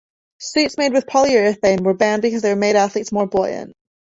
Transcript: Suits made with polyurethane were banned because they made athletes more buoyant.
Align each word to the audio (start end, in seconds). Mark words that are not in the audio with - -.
Suits 0.39 0.79
made 0.79 0.93
with 0.93 1.05
polyurethane 1.05 1.81
were 1.81 1.93
banned 1.93 2.23
because 2.23 2.41
they 2.41 2.55
made 2.55 2.75
athletes 2.75 3.11
more 3.11 3.27
buoyant. 3.27 3.71